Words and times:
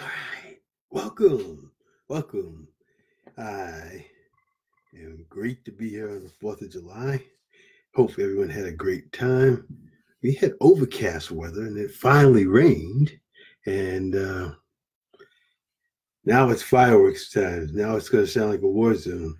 All 0.00 0.06
right. 0.06 0.58
Welcome. 0.90 1.72
Welcome. 2.08 2.68
I 3.36 4.04
am 4.94 5.26
great 5.28 5.64
to 5.64 5.72
be 5.72 5.90
here 5.90 6.10
on 6.10 6.22
the 6.22 6.30
4th 6.46 6.62
of 6.62 6.70
July. 6.70 7.20
Hope 7.94 8.12
everyone 8.12 8.48
had 8.48 8.66
a 8.66 8.72
great 8.72 9.12
time. 9.12 9.66
We 10.22 10.34
had 10.34 10.52
overcast 10.60 11.32
weather 11.32 11.62
and 11.62 11.76
it 11.76 11.90
finally 11.90 12.46
rained. 12.46 13.10
And 13.66 14.14
uh, 14.14 14.52
now 16.24 16.50
it's 16.50 16.62
fireworks 16.62 17.32
time. 17.32 17.70
Now 17.72 17.96
it's 17.96 18.08
going 18.08 18.24
to 18.24 18.30
sound 18.30 18.50
like 18.50 18.62
a 18.62 18.68
war 18.68 18.94
zone. 18.94 19.36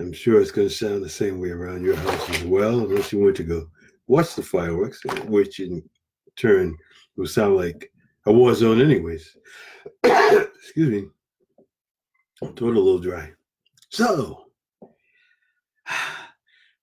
I'm 0.00 0.12
sure 0.12 0.40
it's 0.40 0.50
going 0.50 0.68
to 0.68 0.74
sound 0.74 1.04
the 1.04 1.08
same 1.08 1.40
way 1.40 1.50
around 1.50 1.84
your 1.84 1.96
house 1.96 2.30
as 2.30 2.44
well, 2.44 2.80
unless 2.80 3.12
you 3.12 3.20
went 3.20 3.36
to 3.36 3.44
go 3.44 3.68
watch 4.08 4.34
the 4.34 4.42
fireworks, 4.42 5.00
which 5.26 5.60
in 5.60 5.88
turn 6.36 6.76
will 7.16 7.26
sound 7.26 7.56
like 7.56 7.92
a 8.28 8.32
war 8.32 8.54
zone, 8.54 8.80
anyways. 8.80 9.36
Excuse 10.04 10.90
me. 10.90 11.06
I'm 12.42 12.54
throat 12.54 12.76
a 12.76 12.80
little 12.80 12.98
dry. 12.98 13.32
So, 13.88 14.44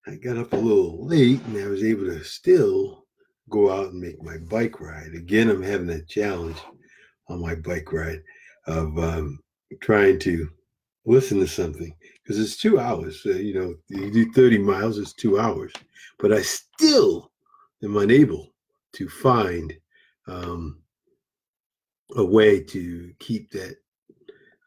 I 0.08 0.16
got 0.16 0.38
up 0.38 0.54
a 0.54 0.58
little 0.58 1.06
late 1.06 1.42
and 1.46 1.58
I 1.58 1.68
was 1.68 1.84
able 1.84 2.06
to 2.06 2.24
still 2.24 3.06
go 3.50 3.72
out 3.72 3.92
and 3.92 4.02
make 4.02 4.22
my 4.24 4.38
bike 4.50 4.82
ride. 4.82 5.14
Again, 5.14 5.50
I'm 5.50 5.62
having 5.62 5.90
a 5.92 6.04
challenge 6.06 6.58
on 7.30 7.42
my 7.42 7.56
bike 7.56 7.92
ride 7.94 8.22
of 8.66 8.98
um, 8.98 9.40
trying 9.82 10.18
to 10.20 10.50
listen 11.06 11.40
to 11.40 11.48
something 11.48 11.96
because 12.24 12.40
it's 12.40 12.58
two 12.58 12.80
hours. 12.80 13.22
Uh, 13.24 13.34
you 13.34 13.54
know, 13.54 13.76
you 13.90 14.12
do 14.12 14.32
30 14.32 14.58
miles, 14.60 14.98
it's 14.98 15.14
two 15.14 15.40
hours, 15.40 15.72
but 16.18 16.34
I 16.34 16.42
still 16.42 17.32
am 17.84 17.98
unable 17.98 18.52
to 18.94 19.08
find 19.08 19.72
um, 20.28 20.80
a 22.16 22.24
way 22.24 22.62
to 22.62 23.14
keep 23.20 23.52
that 23.52 23.78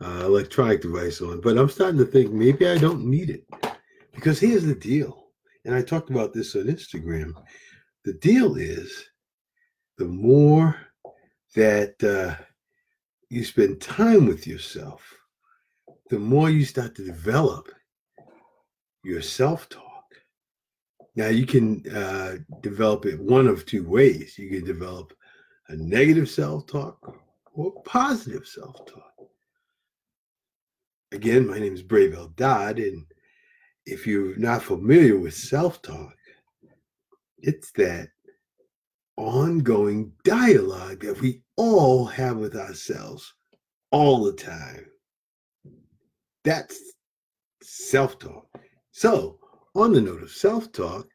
uh, 0.00 0.24
electronic 0.24 0.82
device 0.82 1.20
on. 1.20 1.40
But 1.40 1.58
I'm 1.58 1.68
starting 1.68 1.98
to 1.98 2.04
think 2.04 2.32
maybe 2.32 2.66
I 2.66 2.78
don't 2.78 3.04
need 3.04 3.30
it 3.30 3.46
because 4.12 4.38
here's 4.38 4.64
the 4.64 4.74
deal. 4.74 5.26
And 5.64 5.74
I 5.74 5.82
talked 5.82 6.10
about 6.10 6.32
this 6.32 6.54
on 6.56 6.64
Instagram. 6.64 7.32
The 8.04 8.14
deal 8.14 8.56
is 8.56 9.04
the 9.98 10.06
more 10.06 10.76
that 11.54 12.02
uh, 12.02 12.42
you 13.28 13.44
spend 13.44 13.80
time 13.80 14.26
with 14.26 14.46
yourself, 14.46 15.02
the 16.10 16.18
more 16.18 16.48
you 16.48 16.64
start 16.64 16.94
to 16.96 17.04
develop 17.04 17.68
your 19.04 19.22
self 19.22 19.68
talk. 19.68 19.84
Now, 21.16 21.28
you 21.28 21.46
can 21.46 21.84
uh, 21.94 22.36
develop 22.60 23.04
it 23.04 23.20
one 23.20 23.48
of 23.48 23.66
two 23.66 23.86
ways. 23.86 24.38
You 24.38 24.48
can 24.50 24.64
develop 24.64 25.12
a 25.68 25.76
negative 25.76 26.30
self 26.30 26.66
talk 26.66 27.18
or 27.52 27.82
positive 27.82 28.46
self 28.46 28.84
talk. 28.86 29.12
Again, 31.12 31.46
my 31.46 31.58
name 31.58 31.74
is 31.74 31.82
Brave 31.82 32.16
Dodd, 32.36 32.78
and 32.78 33.04
if 33.86 34.06
you're 34.06 34.36
not 34.36 34.62
familiar 34.62 35.18
with 35.18 35.34
self 35.34 35.80
talk, 35.80 36.14
it's 37.38 37.70
that 37.72 38.08
ongoing 39.16 40.12
dialogue 40.24 41.00
that 41.00 41.20
we 41.20 41.42
all 41.56 42.04
have 42.04 42.36
with 42.36 42.54
ourselves 42.54 43.34
all 43.90 44.24
the 44.24 44.32
time. 44.32 44.86
That's 46.44 46.80
self 47.62 48.18
talk. 48.18 48.46
So, 48.92 49.38
on 49.74 49.92
the 49.92 50.00
note 50.00 50.22
of 50.22 50.30
self 50.30 50.70
talk, 50.72 51.08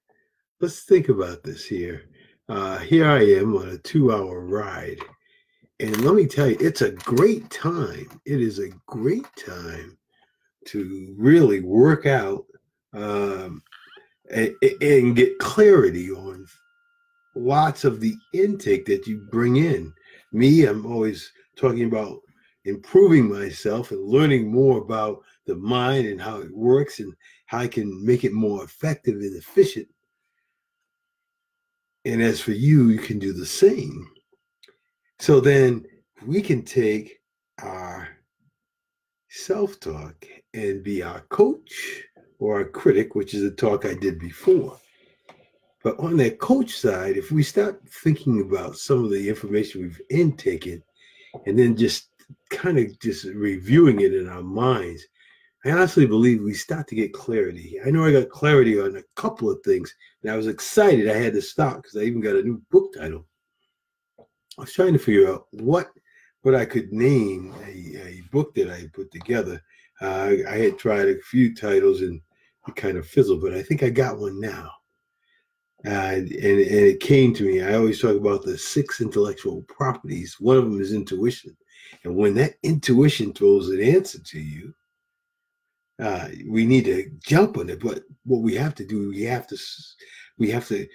let's 0.60 0.84
think 0.84 1.10
about 1.10 1.44
this 1.44 1.66
here. 1.66 2.10
Uh, 2.50 2.78
here 2.80 3.10
I 3.10 3.24
am 3.24 3.56
on 3.56 3.70
a 3.70 3.78
two 3.78 4.12
hour 4.12 4.42
ride. 4.42 5.00
And 5.84 6.06
let 6.06 6.16
me 6.16 6.28
tell 6.28 6.48
you, 6.48 6.56
it's 6.62 6.82
a 6.82 6.92
great 6.92 7.50
time. 7.50 8.08
It 8.26 8.40
is 8.40 8.60
a 8.60 8.70
great 8.88 9.28
time 9.36 9.98
to 10.68 11.14
really 11.18 11.60
work 11.60 12.06
out 12.06 12.46
um, 12.94 13.62
and, 14.32 14.56
and 14.80 15.14
get 15.14 15.38
clarity 15.40 16.10
on 16.10 16.48
lots 17.36 17.84
of 17.84 18.00
the 18.00 18.16
intake 18.34 18.86
that 18.86 19.08
you 19.08 19.28
bring 19.30 19.58
in. 19.58 19.92
Me, 20.32 20.64
I'm 20.68 20.86
always 20.86 21.30
talking 21.58 21.84
about 21.84 22.22
improving 22.64 23.30
myself 23.30 23.92
and 23.92 24.08
learning 24.08 24.50
more 24.50 24.78
about 24.78 25.22
the 25.48 25.56
mind 25.56 26.08
and 26.08 26.22
how 26.22 26.40
it 26.40 26.56
works 26.56 27.02
and 27.02 27.14
how 27.48 27.58
I 27.58 27.68
can 27.68 28.06
make 28.06 28.24
it 28.24 28.32
more 28.32 28.64
effective 28.64 29.16
and 29.16 29.36
efficient. 29.36 29.90
And 32.06 32.22
as 32.22 32.40
for 32.40 32.54
you, 32.54 32.88
you 32.88 33.00
can 33.00 33.20
do 33.20 33.34
the 33.34 33.46
same. 33.46 34.13
So 35.24 35.40
then 35.40 35.86
we 36.26 36.42
can 36.42 36.64
take 36.64 37.22
our 37.62 38.10
self 39.30 39.80
talk 39.80 40.26
and 40.54 40.84
be 40.84 41.02
our 41.02 41.22
coach 41.30 42.04
or 42.40 42.58
our 42.58 42.66
critic, 42.66 43.16
which 43.16 43.34
is 43.34 43.42
a 43.44 43.52
talk 43.52 43.86
I 43.86 43.94
did 43.94 44.20
before. 44.20 44.78
But 45.82 45.98
on 45.98 46.18
that 46.18 46.40
coach 46.40 46.78
side, 46.78 47.16
if 47.16 47.32
we 47.32 47.42
stop 47.42 47.80
thinking 48.04 48.42
about 48.42 48.76
some 48.76 49.02
of 49.02 49.12
the 49.12 49.30
information 49.30 49.84
we've 49.84 50.02
intaken 50.10 50.84
and 51.46 51.58
then 51.58 51.78
just 51.78 52.10
kind 52.50 52.78
of 52.78 53.00
just 53.00 53.24
reviewing 53.24 54.02
it 54.02 54.14
in 54.14 54.28
our 54.28 54.44
minds, 54.44 55.06
I 55.64 55.72
honestly 55.72 56.06
believe 56.06 56.44
we 56.44 56.54
start 56.54 56.86
to 56.90 56.96
get 56.96 57.14
clarity. 57.14 57.80
I 57.86 57.92
know 57.92 58.04
I 58.04 58.12
got 58.12 58.28
clarity 58.28 58.78
on 58.78 58.98
a 58.98 59.04
couple 59.16 59.50
of 59.50 59.62
things, 59.64 59.96
and 60.22 60.34
I 60.34 60.36
was 60.36 60.48
excited 60.48 61.08
I 61.08 61.16
had 61.16 61.32
to 61.36 61.42
stop 61.42 61.78
because 61.78 61.96
I 61.96 62.02
even 62.02 62.20
got 62.20 62.36
a 62.36 62.44
new 62.44 62.62
book 62.70 62.96
title. 62.98 63.26
I 64.58 64.62
was 64.62 64.74
trying 64.74 64.94
to 64.94 65.00
figure 65.00 65.32
out 65.32 65.48
what 65.52 65.92
what 66.44 66.56
I 66.56 66.66
could 66.66 66.92
name 66.92 67.56
a, 67.66 67.70
a 67.70 68.22
book 68.32 68.54
that 68.56 68.70
I 68.70 68.88
put 68.94 69.12
together. 69.12 69.62
Uh, 70.02 70.32
I 70.50 70.58
had 70.58 70.78
tried 70.78 71.08
a 71.08 71.20
few 71.22 71.56
titles 71.56 72.02
and 72.02 72.22
it 72.68 72.76
kind 72.76 72.98
of 72.98 73.08
fizzled, 73.08 73.42
but 73.42 73.54
I 73.54 73.64
think 73.64 73.82
I 73.82 73.90
got 73.90 74.20
one 74.20 74.40
now. 74.40 74.70
Uh, 75.86 75.90
and, 75.90 76.32
and 76.32 76.60
it 76.60 77.00
came 77.00 77.34
to 77.34 77.44
me. 77.44 77.62
I 77.62 77.76
always 77.76 78.02
talk 78.02 78.16
about 78.16 78.44
the 78.44 78.58
six 78.58 79.02
intellectual 79.02 79.64
properties. 79.64 80.38
One 80.40 80.58
of 80.58 80.66
them 80.66 80.82
is 80.82 80.94
intuition. 80.94 81.56
And 82.04 82.16
when 82.16 82.34
that 82.36 82.56
intuition 82.64 83.34
throws 83.34 83.70
an 83.70 83.82
answer 83.82 84.20
to 84.20 84.40
you, 84.40 84.74
uh, 86.00 86.28
we 86.48 86.66
need 86.66 86.86
to 86.86 87.10
jump 87.20 87.58
on 87.58 87.70
it. 87.70 87.82
But 87.82 88.04
what 88.26 88.42
we 88.42 88.56
have 88.56 88.76
to 88.76 88.86
do, 88.86 89.10
we 89.10 89.24
have 89.24 89.48
to, 89.48 89.58
we 90.38 90.50
have 90.52 90.68
to 90.70 90.88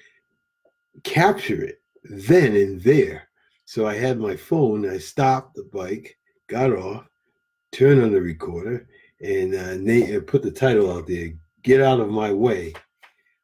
capture 1.05 1.63
it 1.63 1.81
then 2.05 2.57
and 2.57 2.81
there. 2.83 3.28
So 3.69 3.87
I 3.87 3.97
had 3.97 4.19
my 4.19 4.35
phone. 4.35 4.89
I 4.89 4.97
stopped 4.97 5.55
the 5.55 5.65
bike, 5.65 6.17
got 6.47 6.73
off, 6.73 7.05
turned 7.71 8.01
on 8.03 8.13
the 8.13 8.23
recorder, 8.23 8.89
and 9.21 9.55
uh, 9.55 9.75
na- 9.75 10.21
put 10.27 10.41
the 10.41 10.51
title 10.51 10.91
out 10.91 11.07
there. 11.07 11.35
Get 11.65 11.83
out 11.83 12.01
of 12.01 12.09
my 12.09 12.33
way. 12.33 12.73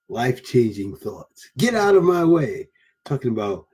Life 0.08 0.42
changing 0.42 0.96
thoughts. 0.96 1.50
Get 1.58 1.74
out 1.74 1.94
of 1.94 2.04
my 2.04 2.24
way. 2.24 2.70
Talking 3.04 3.32
about 3.32 3.66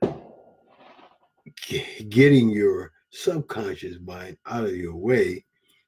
getting 2.09 2.49
your 2.49 2.91
subconscious 3.11 3.99
mind 4.03 4.35
out 4.45 4.65
of 4.65 4.75
your 4.75 4.97
way. 4.97 5.45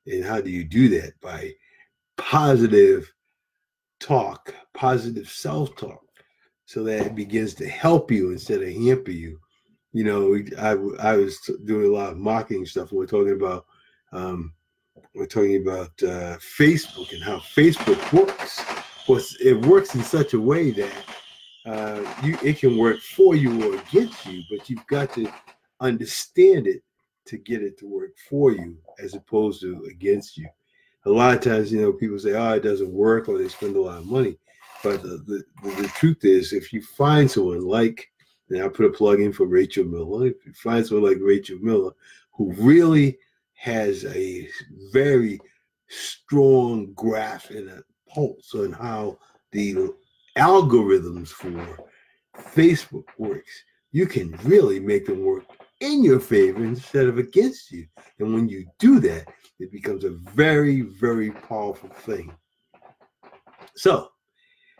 And 0.07 0.23
how 0.23 0.39
do 0.39 0.49
you 0.49 0.63
do 0.63 0.87
that? 0.97 1.19
By 1.19 1.51
positive 2.15 3.13
talk, 3.99 4.55
positive 4.73 5.27
self 5.27 5.75
talk, 5.75 6.05
so 6.63 6.85
that 6.85 7.07
it 7.07 7.15
begins 7.15 7.53
to 7.55 7.67
help 7.67 8.09
you 8.09 8.31
instead 8.31 8.61
of 8.61 8.69
hamper 8.69 9.11
you. 9.11 9.41
You 9.93 10.03
know, 10.03 10.35
I, 10.59 10.71
I 11.11 11.17
was 11.17 11.39
doing 11.65 11.85
a 11.85 11.93
lot 11.93 12.11
of 12.11 12.17
mocking 12.17 12.65
stuff. 12.65 12.91
We're 12.91 13.05
talking 13.05 13.33
about 13.33 13.65
um, 14.11 14.53
we're 15.15 15.27
talking 15.27 15.61
about 15.61 15.91
uh, 16.01 16.37
Facebook 16.37 17.13
and 17.13 17.23
how 17.23 17.37
Facebook 17.37 18.11
works. 18.11 18.63
Well, 19.07 19.21
it 19.39 19.65
works 19.65 19.95
in 19.95 20.03
such 20.03 20.33
a 20.33 20.39
way 20.39 20.71
that 20.71 20.93
uh, 21.65 22.03
you 22.23 22.37
it 22.43 22.59
can 22.59 22.77
work 22.77 22.99
for 22.99 23.35
you 23.35 23.71
or 23.71 23.77
against 23.77 24.25
you, 24.25 24.41
but 24.49 24.69
you've 24.69 24.85
got 24.87 25.13
to 25.13 25.31
understand 25.79 26.67
it 26.67 26.81
to 27.25 27.37
get 27.37 27.61
it 27.61 27.77
to 27.79 27.87
work 27.87 28.11
for 28.29 28.51
you 28.51 28.77
as 28.99 29.13
opposed 29.13 29.61
to 29.61 29.85
against 29.89 30.37
you. 30.37 30.47
A 31.05 31.09
lot 31.09 31.35
of 31.35 31.41
times, 31.41 31.71
you 31.71 31.81
know, 31.81 31.93
people 31.93 32.17
say, 32.17 32.33
"Oh, 32.33 32.53
it 32.53 32.63
doesn't 32.63 32.91
work," 32.91 33.29
or 33.29 33.37
they 33.37 33.47
spend 33.47 33.75
a 33.75 33.81
lot 33.81 33.99
of 33.99 34.05
money. 34.05 34.37
But 34.83 35.01
the, 35.01 35.43
the, 35.63 35.69
the 35.81 35.87
truth 35.89 36.25
is, 36.25 36.51
if 36.51 36.73
you 36.73 36.81
find 36.81 37.29
someone 37.31 37.61
like, 37.61 38.11
and 38.49 38.61
I'll 38.61 38.69
put 38.69 38.85
a 38.85 38.89
plug 38.89 39.19
in 39.19 39.33
for 39.33 39.45
Rachel 39.45 39.85
Miller, 39.85 40.27
if 40.27 40.45
you 40.45 40.53
find 40.53 40.85
someone 40.85 41.11
like 41.11 41.21
Rachel 41.21 41.57
Miller 41.61 41.91
who 42.31 42.51
really 42.53 43.17
has 43.53 44.05
a 44.05 44.47
very 44.91 45.39
strong 45.87 46.91
grasp 46.93 47.51
and 47.51 47.69
a 47.69 47.83
pulse 48.09 48.53
on 48.55 48.71
how 48.71 49.17
the 49.51 49.89
algorithms 50.37 51.29
for 51.29 51.77
Facebook 52.35 53.05
works, 53.17 53.63
you 53.91 54.07
can 54.07 54.37
really 54.43 54.79
make 54.79 55.05
them 55.05 55.23
work 55.23 55.45
in 55.79 56.03
your 56.03 56.19
favor 56.19 56.63
instead 56.63 57.07
of 57.07 57.17
against 57.17 57.71
you. 57.71 57.85
And 58.19 58.33
when 58.33 58.49
you 58.49 58.65
do 58.79 58.99
that, 59.01 59.27
it 59.59 59.71
becomes 59.71 60.03
a 60.03 60.11
very, 60.33 60.81
very 60.81 61.31
powerful 61.31 61.89
thing. 61.89 62.33
So, 63.75 64.09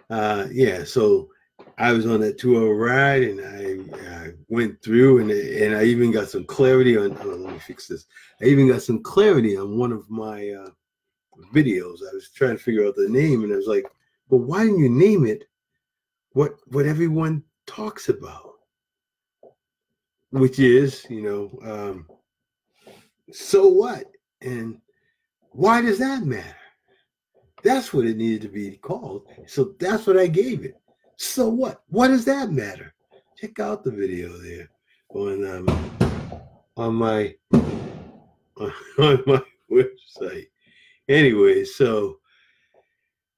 uh, 0.10 0.48
yeah, 0.52 0.84
so 0.84 1.30
I 1.78 1.92
was 1.92 2.06
on 2.06 2.22
that 2.22 2.38
two 2.38 2.58
hour 2.58 2.76
ride 2.76 3.24
and 3.24 3.42
I, 3.42 4.26
I 4.26 4.32
went 4.48 4.82
through 4.82 5.20
and 5.20 5.32
and 5.32 5.76
I 5.76 5.84
even 5.86 6.12
got 6.12 6.30
some 6.30 6.46
clarity 6.46 6.98
on. 6.98 7.16
Let 7.16 7.54
me 7.54 7.60
fix 7.60 7.88
this. 7.88 8.06
I 8.42 8.46
even 8.46 8.68
got 8.68 8.82
some 8.82 9.02
clarity 9.02 9.58
on 9.58 9.78
one 9.78 9.92
of 9.92 10.10
my 10.10 10.50
uh, 10.50 10.70
videos. 11.54 12.00
I 12.02 12.14
was 12.14 12.30
trying 12.34 12.58
to 12.58 12.64
figure 12.64 12.86
out 12.86 12.96
the 12.96 13.10
name 13.10 13.44
and 13.44 13.52
I 13.52 13.56
was 13.56 13.68
like, 13.68 13.86
well, 14.30 14.42
why 14.42 14.64
didn't 14.64 14.80
you 14.80 14.90
name 14.90 15.26
it 15.26 15.46
what 16.34 16.56
what 16.68 16.86
everyone 16.86 17.44
talks 17.66 18.10
about? 18.10 18.54
Which 20.32 20.60
is, 20.60 21.06
you 21.10 21.22
know, 21.22 21.60
um, 21.64 22.08
so 23.32 23.68
what? 23.68 24.06
And 24.42 24.80
why 25.52 25.82
does 25.82 26.00
that 26.00 26.24
matter? 26.24 26.56
That's 27.64 27.94
what 27.94 28.06
it 28.06 28.18
needed 28.18 28.42
to 28.42 28.50
be 28.50 28.78
called. 28.78 29.28
So 29.48 29.76
that's 29.80 30.06
what 30.06 30.18
I 30.18 30.28
gave 30.28 30.66
it. 30.66 30.76
So 31.18 31.48
what? 31.48 31.82
What 31.88 32.10
does 32.10 32.26
that 32.26 32.52
matter? 32.52 32.94
Check 33.38 33.60
out 33.60 33.84
the 33.84 33.92
video 33.92 34.30
there 34.38 34.70
on 35.10 35.68
um, 35.68 36.14
on 36.78 36.96
my 36.96 37.36
on 37.54 39.24
my 39.26 39.42
website. 39.72 40.48
Anyway, 41.10 41.64
so 41.66 42.18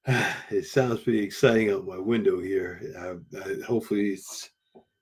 it 0.07 0.65
sounds 0.65 1.01
pretty 1.01 1.19
exciting 1.19 1.71
out 1.71 1.87
my 1.87 1.97
window 1.97 2.39
here. 2.39 2.81
Uh, 2.97 3.37
uh, 3.37 3.65
hopefully, 3.65 4.09
it's 4.09 4.49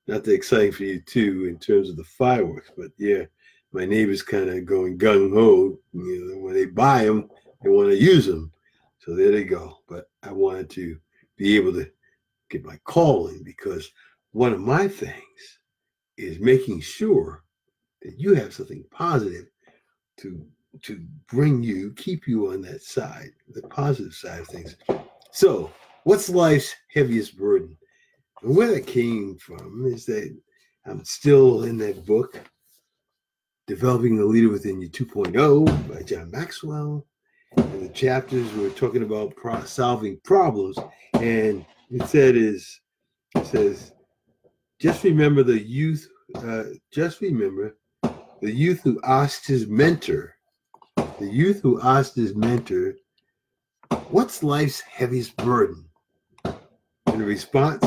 not 0.07 0.23
that 0.23 0.33
exciting 0.33 0.71
for 0.71 0.83
you 0.83 1.01
too 1.01 1.45
in 1.47 1.59
terms 1.59 1.89
of 1.89 1.97
the 1.97 2.03
fireworks. 2.03 2.71
But 2.75 2.91
yeah, 2.97 3.23
my 3.71 3.85
neighbor's 3.85 4.23
kind 4.23 4.49
of 4.49 4.65
going 4.65 4.97
gung 4.97 5.33
ho. 5.33 5.77
You 5.93 6.25
know, 6.25 6.41
when 6.41 6.53
they 6.53 6.65
buy 6.65 7.05
them, 7.05 7.29
they 7.61 7.69
want 7.69 7.89
to 7.89 7.97
use 7.97 8.25
them. 8.25 8.51
So 8.99 9.15
there 9.15 9.31
they 9.31 9.43
go. 9.43 9.79
But 9.87 10.09
I 10.21 10.31
wanted 10.31 10.69
to 10.71 10.97
be 11.37 11.55
able 11.55 11.73
to 11.73 11.89
get 12.49 12.65
my 12.65 12.77
calling 12.85 13.41
because 13.43 13.89
one 14.31 14.53
of 14.53 14.59
my 14.59 14.87
things 14.87 15.13
is 16.17 16.39
making 16.39 16.81
sure 16.81 17.43
that 18.01 18.19
you 18.19 18.33
have 18.35 18.53
something 18.53 18.83
positive 18.91 19.45
to 20.17 20.45
to 20.81 21.05
bring 21.27 21.61
you, 21.61 21.93
keep 21.93 22.27
you 22.27 22.51
on 22.51 22.61
that 22.61 22.81
side, 22.81 23.29
the 23.49 23.61
positive 23.63 24.13
side 24.13 24.41
of 24.41 24.47
things. 24.47 24.75
So, 25.31 25.71
what's 26.03 26.29
life's 26.29 26.73
heaviest 26.91 27.37
burden? 27.37 27.77
And 28.41 28.55
where 28.55 28.71
that 28.71 28.87
came 28.87 29.37
from 29.37 29.85
is 29.85 30.05
that 30.07 30.35
I'm 30.85 31.05
still 31.05 31.63
in 31.63 31.77
that 31.77 32.05
book, 32.05 32.41
Developing 33.67 34.17
the 34.17 34.25
Leader 34.25 34.49
Within 34.49 34.81
You 34.81 34.89
2.0 34.89 35.93
by 35.93 36.01
John 36.01 36.29
Maxwell. 36.31 37.05
And 37.55 37.83
the 37.83 37.89
chapters 37.89 38.51
we're 38.53 38.69
talking 38.71 39.03
about 39.03 39.35
pro- 39.35 39.63
solving 39.63 40.19
problems. 40.23 40.77
And 41.13 41.65
it 41.93 42.07
said 42.07 42.35
is, 42.35 42.79
it 43.35 43.45
says, 43.45 43.93
just 44.79 45.03
remember 45.03 45.43
the 45.43 45.61
youth, 45.61 46.09
uh, 46.37 46.63
just 46.91 47.21
remember 47.21 47.77
the 48.41 48.51
youth 48.51 48.81
who 48.81 48.99
asked 49.03 49.45
his 49.47 49.67
mentor, 49.67 50.35
the 50.95 51.29
youth 51.29 51.61
who 51.61 51.79
asked 51.81 52.15
his 52.15 52.35
mentor, 52.35 52.95
what's 54.09 54.41
life's 54.41 54.81
heaviest 54.81 55.37
burden? 55.37 55.85
In 57.07 57.21
response, 57.21 57.85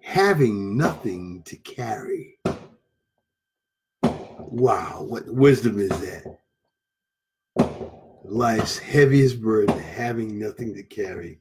having 0.00 0.78
nothing 0.78 1.42
to 1.44 1.56
carry. 1.56 2.38
Wow, 4.02 5.04
what 5.06 5.26
wisdom 5.28 5.78
is 5.78 5.90
that? 5.90 6.38
Life's 8.24 8.78
heaviest 8.78 9.42
burden, 9.42 9.78
having 9.78 10.38
nothing 10.38 10.74
to 10.74 10.82
carry. 10.82 11.38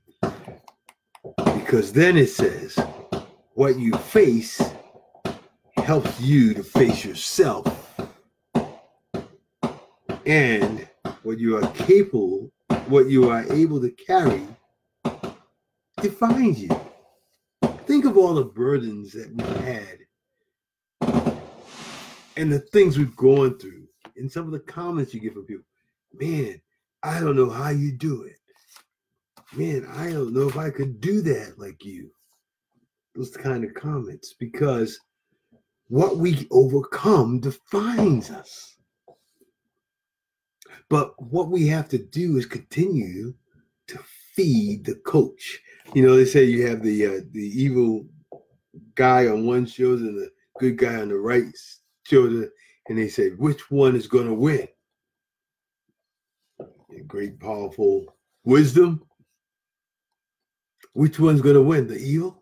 Because 1.56 1.92
then 1.94 2.18
it 2.18 2.30
says, 2.30 2.78
what 3.54 3.78
you 3.78 3.94
face 3.94 4.62
helps 5.78 6.20
you 6.20 6.54
to 6.54 6.64
face 6.64 7.04
yourself. 7.06 8.00
And 10.26 10.88
what 11.24 11.40
you 11.40 11.58
are 11.58 11.68
capable, 11.74 12.52
what 12.88 13.10
you 13.10 13.30
are 13.30 13.52
able 13.52 13.80
to 13.82 13.92
carry, 13.92 14.48
defines 16.02 16.62
you. 16.62 16.70
Think 17.86 18.06
of 18.06 18.18
all 18.18 18.34
the 18.34 18.46
burdens 18.46 19.14
that 19.14 19.32
we've 19.34 19.64
had 19.64 20.00
and 22.38 22.52
the 22.52 22.60
things 22.60 22.98
we've 22.98 23.16
gone 23.16 23.58
through, 23.58 23.88
and 24.18 24.32
some 24.32 24.46
of 24.46 24.52
the 24.52 24.60
comments 24.60 25.14
you 25.14 25.20
get 25.20 25.34
from 25.34 25.46
people. 25.46 25.64
Man, 26.14 26.62
I 27.04 27.20
don't 27.20 27.36
know 27.36 27.50
how 27.50 27.70
you 27.70 27.92
do 27.92 28.24
it. 28.24 28.40
Man, 29.56 29.88
I 29.96 30.12
don't 30.12 30.34
know 30.34 30.50
if 30.50 30.58
I 30.58 30.70
could 30.70 31.00
do 31.00 31.22
that 31.22 31.58
like 31.58 31.86
you. 31.86 32.12
Those 33.16 33.32
kind 33.38 33.64
of 33.64 33.74
comments, 33.74 34.34
because 34.38 35.00
what 35.88 36.18
we 36.18 36.46
overcome 36.52 37.40
defines 37.40 38.30
us. 38.32 38.76
But 40.90 41.14
what 41.32 41.50
we 41.50 41.68
have 41.68 41.88
to 41.90 41.98
do 41.98 42.38
is 42.38 42.46
continue 42.46 43.34
to 43.88 44.00
feed 44.34 44.84
the 44.84 44.96
coach. 44.96 45.60
You 45.94 46.06
know, 46.06 46.18
they 46.18 46.26
say 46.26 46.44
you 46.44 46.68
have 46.68 46.84
the 46.84 47.06
uh, 47.06 47.22
the 47.32 47.64
evil 47.64 48.06
guy 48.96 49.28
on 49.28 49.46
one 49.46 49.66
shoulder 49.66 50.04
and 50.04 50.20
the 50.20 50.32
good 50.60 50.78
guy 50.78 50.96
on 50.96 51.10
the 51.10 51.18
right 51.18 51.46
shoulder, 52.04 52.50
and 52.90 52.98
they 52.98 53.08
say 53.08 53.30
which 53.30 53.72
one 53.72 53.96
is 53.96 54.08
going 54.08 54.28
to 54.28 54.34
win. 54.34 54.68
A 56.60 57.02
great, 57.08 57.40
powerful 57.40 58.14
wisdom. 58.44 59.02
Which 60.96 61.20
one's 61.20 61.42
going 61.42 61.56
to 61.56 61.62
win, 61.62 61.88
the 61.88 61.98
evil 61.98 62.42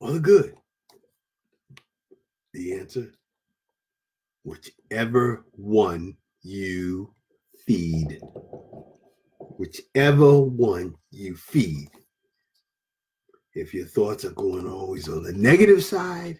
or 0.00 0.12
the 0.12 0.20
good? 0.20 0.56
The 2.54 2.72
answer 2.72 3.12
whichever 4.44 5.44
one 5.52 6.16
you 6.40 7.12
feed. 7.66 8.18
Whichever 9.58 10.40
one 10.40 10.94
you 11.10 11.36
feed. 11.36 11.90
If 13.52 13.74
your 13.74 13.84
thoughts 13.84 14.24
are 14.24 14.30
going 14.30 14.66
always 14.66 15.10
on 15.10 15.22
the 15.22 15.34
negative 15.34 15.84
side, 15.84 16.38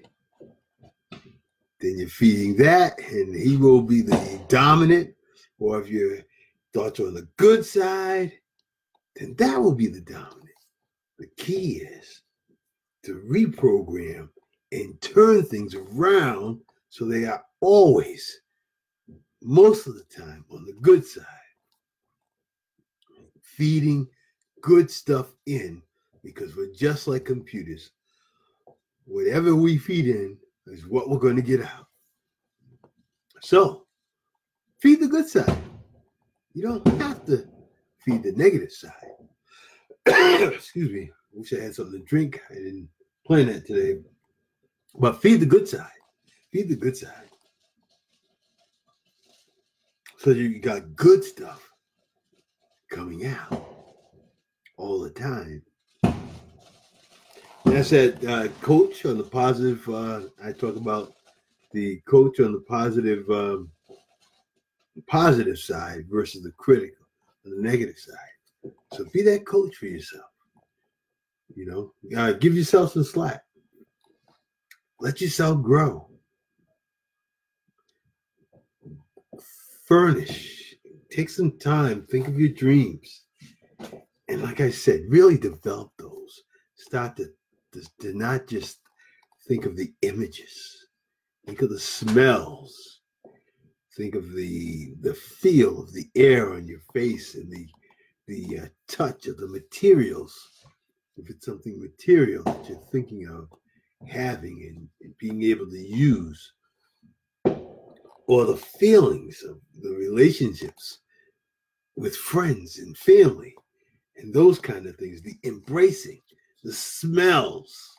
then 1.11 1.99
you're 1.99 2.09
feeding 2.09 2.57
that, 2.65 2.99
and 3.11 3.35
he 3.35 3.59
will 3.59 3.83
be 3.83 4.01
the 4.01 4.41
dominant. 4.49 5.15
Or 5.59 5.83
if 5.83 5.89
your 5.91 6.21
thoughts 6.73 6.99
are 7.01 7.09
on 7.09 7.15
the 7.15 7.29
good 7.37 7.67
side, 7.67 8.33
then 9.17 9.35
that 9.37 9.61
will 9.61 9.75
be 9.75 9.89
the 9.89 10.01
dominant. 10.01 10.46
The 11.19 11.29
key 11.37 11.83
is 11.83 12.23
to 13.05 13.23
reprogram 13.31 14.29
and 14.73 15.01
turn 15.01 15.45
things 15.45 15.75
around 15.75 16.61
so 16.89 17.05
they 17.05 17.25
are 17.25 17.43
always, 17.61 18.41
most 19.43 19.87
of 19.87 19.95
the 19.95 20.05
time, 20.05 20.45
on 20.51 20.65
the 20.65 20.73
good 20.83 21.05
side. 21.05 21.25
Feeding 23.43 24.07
good 24.61 24.91
stuff 24.91 25.33
in 25.47 25.83
because 26.23 26.57
we're 26.57 26.75
just 26.75 27.07
like 27.07 27.25
computers. 27.25 27.91
Whatever 29.05 29.55
we 29.55 29.79
feed 29.79 30.07
in 30.09 30.37
is 30.67 30.87
what 30.87 31.09
we're 31.09 31.19
going 31.19 31.37
to 31.37 31.43
get 31.43 31.63
out. 31.63 31.87
So, 33.41 33.85
feed 34.79 35.01
the 35.01 35.07
good 35.07 35.29
side. 35.29 35.63
You 36.55 36.63
don't 36.63 36.87
have 37.01 37.25
to 37.27 37.47
feed 37.99 38.23
the 38.23 38.33
negative 38.33 38.73
side. 38.73 38.93
Excuse 40.07 40.91
me. 40.91 41.11
Wish 41.33 41.53
I 41.53 41.65
had 41.65 41.75
something 41.75 42.01
to 42.01 42.07
drink. 42.07 42.41
I 42.51 42.55
didn't 42.55 42.89
plan 43.27 43.47
that 43.47 43.67
today. 43.67 44.01
But 44.95 45.21
feed 45.21 45.41
the 45.41 45.47
good 45.47 45.69
side. 45.69 45.91
Feed 46.53 46.69
the 46.69 46.77
good 46.77 46.97
side. 46.97 47.29
So 50.19 50.31
you 50.31 50.59
got 50.59 50.97
good 50.97 51.23
stuff 51.23 51.71
coming 52.91 53.27
out 53.27 53.67
all 54.77 55.01
the 55.01 55.11
time. 55.11 55.63
And 57.65 57.79
I 57.79 57.83
said, 57.83 58.25
uh, 58.25 58.49
coach 58.63 59.05
on 59.05 59.19
the 59.19 59.25
positive. 59.25 59.87
Uh, 59.89 60.23
I 60.43 60.53
talk 60.53 60.77
about 60.77 61.13
the 61.73 62.01
coach 62.09 62.41
on 62.41 62.53
the 62.53 62.61
positive, 62.61 63.29
um, 63.29 63.71
positive 65.09 65.59
side 65.59 66.07
versus 66.09 66.43
the 66.43 66.53
critical, 66.53 67.07
the 67.45 67.61
negative 67.61 67.99
side. 67.99 68.36
So 68.93 69.05
be 69.13 69.23
that 69.23 69.47
coach 69.47 69.77
for 69.77 69.87
yourself. 69.87 70.31
You 71.55 71.67
know, 71.67 72.19
uh, 72.19 72.33
give 72.33 72.55
yourself 72.55 72.93
some 72.93 73.05
slack. 73.05 73.43
Let 75.01 75.21
yourself 75.21 75.63
grow. 75.63 76.11
Furnish. 79.87 80.75
Take 81.11 81.31
some 81.31 81.59
time. 81.59 82.07
Think 82.11 82.29
of 82.29 82.39
your 82.39 82.49
dreams. 82.49 83.25
And 84.29 84.43
like 84.43 84.61
I 84.61 84.71
said, 84.71 85.03
really 85.09 85.39
develop 85.39 85.93
those. 85.99 86.43
Start 86.75 87.17
to, 87.17 87.27
to, 87.73 87.83
to 88.01 88.17
not 88.17 88.49
just 88.49 88.81
think 89.47 89.65
of 89.65 89.77
the 89.77 89.93
images. 90.03 90.89
Think 91.47 91.63
of 91.63 91.71
the 91.71 91.79
smells. 91.79 93.01
Think 93.97 94.15
of 94.15 94.33
the 94.33 94.95
the 95.01 95.15
feel 95.15 95.81
of 95.81 95.93
the 95.95 96.07
air 96.15 96.53
on 96.53 96.67
your 96.67 96.81
face 96.93 97.35
and 97.35 97.51
the 97.51 97.67
the 98.27 98.61
uh, 98.61 98.67
touch 98.89 99.27
of 99.27 99.37
the 99.37 99.49
materials 99.49 100.57
if 101.17 101.31
it's 101.31 101.47
something 101.47 101.81
material 101.81 102.45
that 102.45 102.69
you're 102.69 102.79
thinking 102.93 103.27
of 103.27 103.49
having 104.09 104.63
and, 104.69 104.89
and 105.03 105.17
being 105.19 105.43
able 105.43 105.67
to 105.67 105.79
use, 105.79 106.53
or 108.29 108.45
the 108.45 108.57
feelings 108.57 109.43
of 109.43 109.59
the 109.83 109.91
relationships 109.91 110.99
with 111.97 112.15
friends 112.15 112.79
and 112.79 112.97
family 112.99 113.55
and 114.17 114.35
those 114.35 114.59
kind 114.59 114.87
of 114.87 114.97
things, 114.97 115.23
the 115.23 115.39
embracing, 115.45 116.21
the 116.65 116.73
smells 116.73 117.97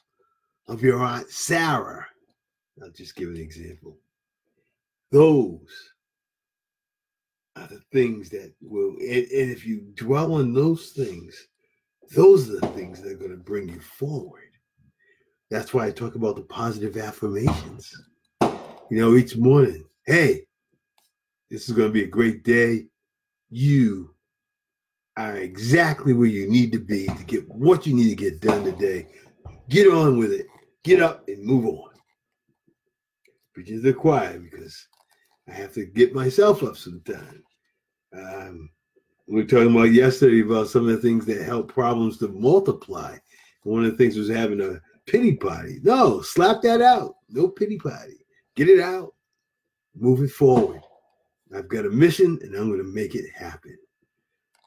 of 0.68 0.82
your 0.84 1.02
Aunt 1.04 1.30
Sarah. 1.30 2.06
I'll 2.84 2.92
just 2.92 3.16
give 3.16 3.30
an 3.30 3.38
example. 3.38 3.98
Those 5.12 5.94
are 7.58 7.68
the 7.68 7.82
things 7.92 8.30
that 8.30 8.54
will, 8.62 8.92
and, 9.00 9.28
and 9.28 9.52
if 9.52 9.66
you 9.66 9.82
dwell 9.96 10.34
on 10.34 10.54
those 10.54 10.92
things, 10.92 11.48
those 12.16 12.50
are 12.50 12.60
the 12.60 12.68
things 12.68 13.02
that 13.02 13.12
are 13.12 13.18
going 13.18 13.32
to 13.32 13.38
bring 13.38 13.68
you 13.68 13.80
forward. 13.80 14.44
That's 15.50 15.74
why 15.74 15.88
I 15.88 15.92
talk 15.92 16.16
about 16.16 16.36
the 16.36 16.44
positive 16.44 16.98
affirmations. 16.98 17.94
You 18.42 19.02
know, 19.02 19.16
each 19.16 19.36
morning, 19.38 19.84
hey, 20.06 20.46
this 21.50 21.70
is 21.70 21.76
going 21.76 21.90
to 21.90 21.94
be 21.94 22.04
a 22.04 22.08
great 22.08 22.44
day. 22.44 22.86
You 23.50 24.14
are 25.16 25.38
exactly 25.38 26.14
where 26.14 26.28
you 26.28 26.50
need 26.50 26.72
to 26.74 26.80
be 26.80 27.08
to 27.08 27.24
get 27.24 27.48
what 27.50 27.88
you 27.88 27.96
need 27.96 28.10
to 28.10 28.16
get 28.16 28.42
done 28.42 28.64
today. 28.64 29.08
Get 29.70 29.92
on 29.92 30.18
with 30.18 30.32
it. 30.32 30.48
Get 30.84 31.02
up 31.02 31.28
and 31.28 31.44
move 31.44 31.66
on. 31.66 31.90
Preaching 33.54 33.78
to 33.78 33.82
the 33.82 33.94
choir 33.94 34.40
because 34.40 34.88
I 35.50 35.54
have 35.54 35.74
to 35.74 35.86
get 35.86 36.14
myself 36.14 36.64
up 36.64 36.78
sometimes. 36.78 37.47
Um, 38.14 38.70
we 39.28 39.36
were 39.36 39.48
talking 39.48 39.72
about 39.72 39.92
yesterday 39.92 40.42
about 40.42 40.70
some 40.70 40.88
of 40.88 40.96
the 40.96 41.02
things 41.02 41.26
that 41.26 41.42
help 41.42 41.72
problems 41.72 42.18
to 42.20 42.30
multiply. 42.30 43.18
One 43.64 43.84
of 43.84 43.92
the 43.92 43.98
things 43.98 44.16
was 44.16 44.30
having 44.30 44.62
a 44.62 44.80
pity 45.06 45.36
party. 45.36 45.80
No, 45.84 46.22
slap 46.22 46.62
that 46.62 46.82
out. 46.82 47.16
No 47.30 47.50
pity 47.50 47.78
party. 47.78 48.26
Get 48.56 48.70
it 48.70 48.80
out. 48.80 49.14
Move 49.96 50.22
it 50.22 50.32
forward. 50.32 50.82
I've 51.56 51.68
got 51.68 51.86
a 51.86 51.90
mission 51.90 52.40
and 52.42 52.56
I'm 52.56 52.68
going 52.68 52.80
to 52.80 52.94
make 52.94 53.16
it 53.16 53.26
happen. 53.36 53.78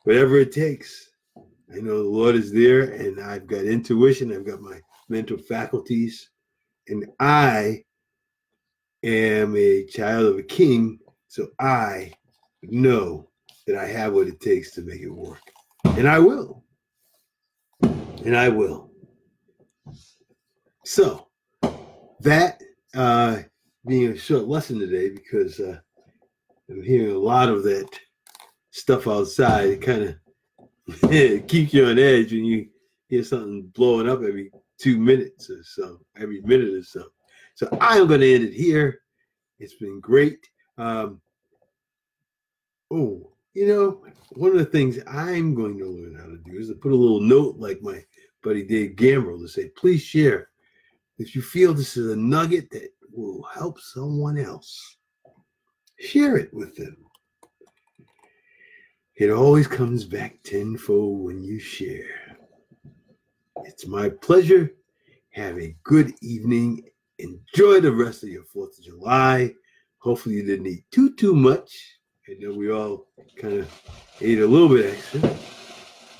Whatever 0.05 0.39
it 0.39 0.53
takes. 0.53 1.11
I 1.37 1.77
know 1.77 2.03
the 2.03 2.09
Lord 2.09 2.35
is 2.35 2.53
there 2.53 2.83
and 2.83 3.21
I've 3.21 3.47
got 3.47 3.65
intuition. 3.65 4.33
I've 4.33 4.47
got 4.47 4.61
my 4.61 4.81
mental 5.09 5.39
faculties. 5.39 6.31
And 6.89 7.07
I 7.21 7.85
am 9.03 9.57
a 9.57 9.85
child 9.87 10.27
of 10.27 10.39
a 10.39 10.43
king. 10.43 10.99
So 11.29 11.49
I 11.59 12.13
know 12.63 13.30
that 13.71 13.79
I 13.79 13.87
have 13.87 14.13
what 14.13 14.27
it 14.27 14.41
takes 14.41 14.73
to 14.73 14.83
make 14.83 15.01
it 15.01 15.11
work. 15.11 15.41
And 15.85 16.09
I 16.09 16.19
will. 16.19 16.65
And 17.83 18.37
I 18.37 18.49
will. 18.49 18.91
So 20.85 21.29
that 22.21 22.61
uh, 22.95 23.39
being 23.87 24.11
a 24.11 24.17
short 24.17 24.49
lesson 24.49 24.81
today 24.81 25.11
because 25.11 25.61
uh, 25.61 25.79
I'm 26.69 26.83
hearing 26.83 27.15
a 27.15 27.19
lot 27.19 27.49
of 27.49 27.63
that 27.63 27.89
stuff 28.73 29.07
outside. 29.07 29.69
It 29.69 29.83
kind 29.83 30.03
of 30.03 31.47
keeps 31.47 31.73
you 31.73 31.87
on 31.87 31.99
edge 31.99 32.33
when 32.33 32.45
you 32.45 32.69
hear 33.09 33.23
something 33.23 33.69
blowing 33.75 34.09
up 34.09 34.19
every 34.19 34.51
two 34.79 34.99
minutes 34.99 35.49
or 35.49 35.63
so, 35.63 36.01
every 36.17 36.41
minute 36.43 36.75
or 36.75 36.83
so. 36.83 37.05
So 37.55 37.69
I'm 37.81 38.09
going 38.09 38.21
to 38.21 38.35
end 38.35 38.45
it 38.45 38.55
here. 38.55 39.01
It's 39.61 39.75
been 39.75 40.01
great. 40.01 40.49
Um, 40.77 41.21
oh, 42.91 43.31
you 43.55 43.67
know, 43.67 44.05
one 44.33 44.53
of 44.53 44.59
the 44.59 44.65
things 44.65 44.99
I'm 45.07 45.55
going 45.55 45.79
to 45.79 45.87
learn 45.87 46.17
how 46.17 46.27
to 46.27 46.39
do 46.39 46.59
is 46.59 46.69
to 46.69 46.75
put 46.75 46.93
a 46.93 46.97
little 46.97 47.21
note 47.21 47.57
like 47.57 47.83
my 47.83 48.05
buddy 48.43 48.63
Dave 48.63 48.97
Gamble 48.97 49.39
to 49.41 49.49
say, 49.49 49.69
please 49.71 50.03
share 50.03 50.49
if 51.19 51.35
you 51.35 51.43
feel 51.43 51.75
this 51.75 51.97
is 51.97 52.11
a 52.11 52.17
nugget 52.17 52.71
that 52.71 52.91
will 53.13 53.43
help 53.43 53.79
someone 53.81 54.39
else. 54.39 54.97
Share 55.99 56.37
it 56.37 56.53
with 56.55 56.75
them. 56.77 56.97
It 59.17 59.31
always 59.31 59.67
comes 59.67 60.05
back 60.05 60.43
tenfold 60.45 61.23
when 61.23 61.43
you 61.43 61.59
share. 61.59 62.39
It's 63.65 63.87
my 63.87 64.09
pleasure. 64.09 64.71
Have 65.33 65.59
a 65.59 65.77
good 65.83 66.15
evening. 66.23 66.89
Enjoy 67.19 67.81
the 67.81 67.93
rest 67.93 68.23
of 68.23 68.31
your 68.31 68.45
4th 68.45 68.79
of 68.79 68.85
July. 68.85 69.55
Hopefully, 69.99 70.37
you 70.37 70.47
didn't 70.47 70.69
eat 70.69 70.85
too, 70.91 71.15
too 71.17 71.35
much. 71.35 72.00
I 72.31 72.35
know 72.39 72.53
we 72.53 72.71
all 72.71 73.07
kind 73.35 73.55
of 73.55 73.83
ate 74.21 74.39
a 74.39 74.47
little 74.47 74.69
bit 74.69 74.95
extra, 74.95 75.21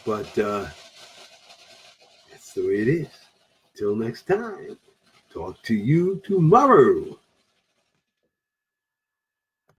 but 0.05 0.39
uh, 0.41 0.67
that's 2.29 2.53
the 2.53 2.67
way 2.67 2.79
it 2.81 2.89
is. 2.89 3.09
Till 3.77 3.95
next 3.95 4.27
time, 4.27 4.77
talk 5.33 5.63
to 5.63 5.75
you 5.75 6.21
tomorrow. 6.27 7.17